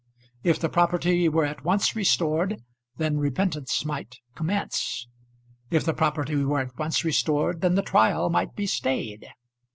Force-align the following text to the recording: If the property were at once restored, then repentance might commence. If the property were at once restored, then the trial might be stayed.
If 0.41 0.57
the 0.57 0.67
property 0.67 1.29
were 1.29 1.45
at 1.45 1.63
once 1.63 1.95
restored, 1.95 2.57
then 2.97 3.19
repentance 3.19 3.85
might 3.85 4.15
commence. 4.33 5.07
If 5.69 5.85
the 5.85 5.93
property 5.93 6.37
were 6.37 6.61
at 6.61 6.75
once 6.79 7.05
restored, 7.05 7.61
then 7.61 7.75
the 7.75 7.83
trial 7.83 8.31
might 8.31 8.55
be 8.55 8.65
stayed. 8.65 9.27